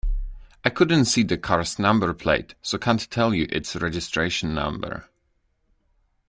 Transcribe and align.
I 0.65 0.71
couldn't 0.71 1.05
see 1.05 1.21
the 1.21 1.37
car's 1.37 1.77
number 1.77 2.11
plate, 2.15 2.55
so 2.63 2.79
can't 2.79 3.07
tell 3.11 3.35
you 3.35 3.47
its 3.51 3.75
registration 3.75 4.55
number 4.55 5.07